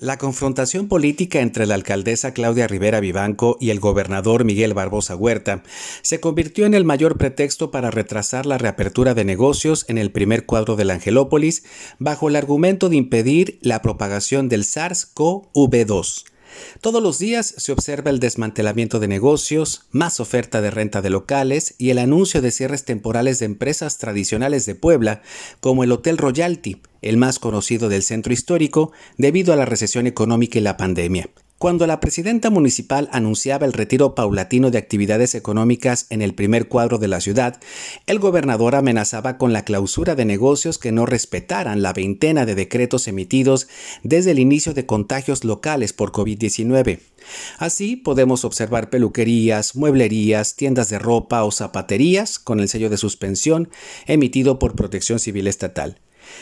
[0.00, 5.62] La confrontación política entre la alcaldesa Claudia Rivera Vivanco y el gobernador Miguel Barbosa Huerta
[6.00, 10.46] se convirtió en el mayor pretexto para retrasar la reapertura de negocios en el primer
[10.46, 11.64] cuadro de la Angelópolis
[11.98, 16.24] bajo el argumento de impedir la propagación del SARS-CoV-2.
[16.80, 21.74] Todos los días se observa el desmantelamiento de negocios, más oferta de renta de locales
[21.78, 25.22] y el anuncio de cierres temporales de empresas tradicionales de Puebla,
[25.60, 30.58] como el Hotel Royalty, el más conocido del centro histórico, debido a la recesión económica
[30.58, 31.30] y la pandemia.
[31.60, 36.96] Cuando la presidenta municipal anunciaba el retiro paulatino de actividades económicas en el primer cuadro
[36.96, 37.60] de la ciudad,
[38.06, 43.08] el gobernador amenazaba con la clausura de negocios que no respetaran la veintena de decretos
[43.08, 43.68] emitidos
[44.02, 47.00] desde el inicio de contagios locales por COVID-19.
[47.58, 53.68] Así podemos observar peluquerías, mueblerías, tiendas de ropa o zapaterías con el sello de suspensión
[54.06, 56.00] emitido por Protección Civil Estatal.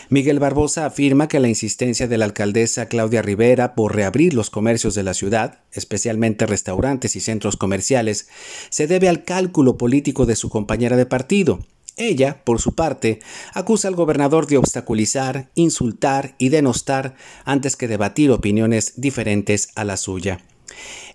[0.09, 4.95] Miguel Barbosa afirma que la insistencia de la alcaldesa Claudia Rivera por reabrir los comercios
[4.95, 8.29] de la ciudad, especialmente restaurantes y centros comerciales,
[8.71, 11.61] se debe al cálculo político de su compañera de partido.
[11.97, 13.19] Ella, por su parte,
[13.55, 19.97] acusa al gobernador de obstaculizar, insultar y denostar antes que debatir opiniones diferentes a la
[19.97, 20.41] suya.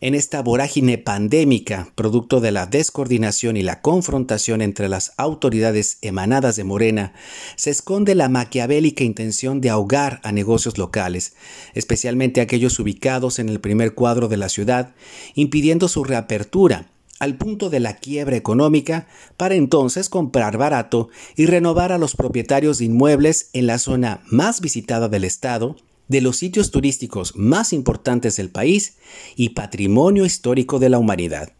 [0.01, 6.55] En esta vorágine pandémica, producto de la descoordinación y la confrontación entre las autoridades emanadas
[6.55, 7.13] de Morena,
[7.55, 11.35] se esconde la maquiavélica intención de ahogar a negocios locales,
[11.73, 14.93] especialmente aquellos ubicados en el primer cuadro de la ciudad,
[15.35, 16.87] impidiendo su reapertura
[17.19, 22.79] al punto de la quiebra económica para entonces comprar barato y renovar a los propietarios
[22.79, 28.35] de inmuebles en la zona más visitada del estado de los sitios turísticos más importantes
[28.35, 28.97] del país
[29.35, 31.53] y patrimonio histórico de la humanidad.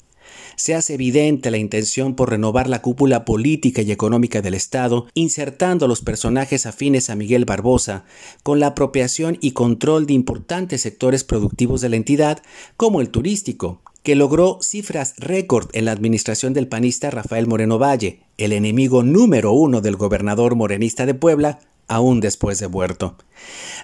[0.55, 5.85] Se hace evidente la intención por renovar la cúpula política y económica del Estado, insertando
[5.85, 8.05] a los personajes afines a Miguel Barbosa,
[8.44, 12.44] con la apropiación y control de importantes sectores productivos de la entidad,
[12.78, 18.19] como el turístico, que logró cifras récord en la administración del panista Rafael Moreno Valle,
[18.38, 23.17] el enemigo número uno del gobernador morenista de Puebla, aún después de muerto.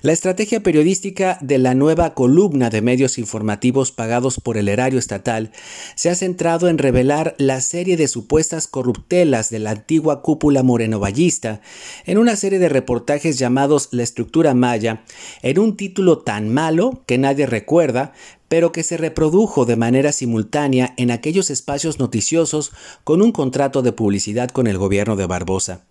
[0.01, 5.51] La estrategia periodística de la nueva columna de medios informativos pagados por el erario estatal
[5.95, 11.61] se ha centrado en revelar la serie de supuestas corruptelas de la antigua cúpula morenovallista
[12.05, 15.03] en una serie de reportajes llamados La estructura maya,
[15.41, 18.13] en un título tan malo que nadie recuerda,
[18.47, 22.71] pero que se reprodujo de manera simultánea en aquellos espacios noticiosos
[23.03, 25.85] con un contrato de publicidad con el gobierno de Barbosa.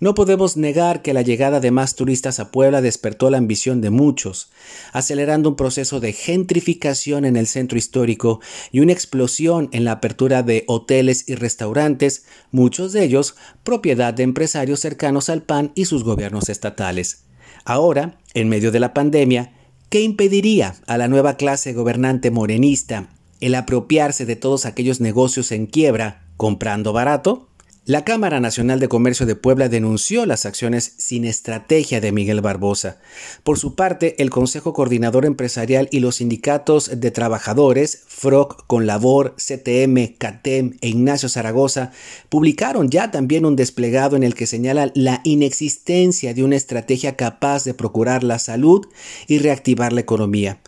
[0.00, 3.90] No podemos negar que la llegada de más turistas a Puebla despertó la ambición de
[3.90, 4.50] muchos,
[4.92, 8.40] acelerando un proceso de gentrificación en el centro histórico
[8.72, 14.22] y una explosión en la apertura de hoteles y restaurantes, muchos de ellos propiedad de
[14.22, 17.24] empresarios cercanos al PAN y sus gobiernos estatales.
[17.64, 19.52] Ahora, en medio de la pandemia,
[19.94, 23.10] ¿Qué impediría a la nueva clase gobernante morenista
[23.40, 27.48] el apropiarse de todos aquellos negocios en quiebra comprando barato?
[27.86, 32.98] La Cámara Nacional de Comercio de Puebla denunció las acciones sin estrategia de Miguel Barbosa.
[33.42, 40.16] Por su parte, el Consejo Coordinador Empresarial y los sindicatos de trabajadores, FROC, Conlabor, CTM,
[40.16, 41.92] CATEM e Ignacio Zaragoza,
[42.30, 47.64] publicaron ya también un desplegado en el que señalan la inexistencia de una estrategia capaz
[47.64, 48.86] de procurar la salud
[49.26, 50.58] y reactivar la economía.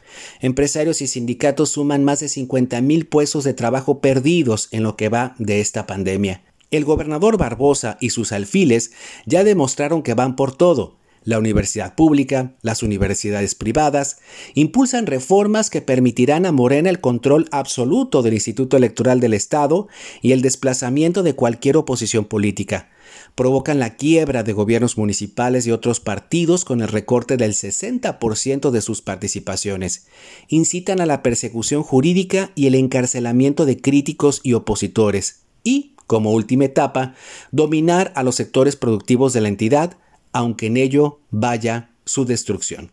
[0.43, 5.09] Empresarios y sindicatos suman más de 50 mil puestos de trabajo perdidos en lo que
[5.09, 6.43] va de esta pandemia.
[6.76, 8.92] El gobernador Barbosa y sus alfiles
[9.25, 10.98] ya demostraron que van por todo.
[11.25, 14.19] La universidad pública, las universidades privadas,
[14.54, 19.88] impulsan reformas que permitirán a Morena el control absoluto del Instituto Electoral del Estado
[20.20, 22.91] y el desplazamiento de cualquier oposición política.
[23.34, 28.82] Provocan la quiebra de gobiernos municipales y otros partidos con el recorte del 60% de
[28.82, 30.09] sus participaciones.
[30.48, 35.47] Incitan a la persecución jurídica y el encarcelamiento de críticos y opositores.
[35.65, 37.15] Y como última etapa,
[37.50, 39.97] dominar a los sectores productivos de la entidad,
[40.33, 42.93] aunque en ello vaya su destrucción.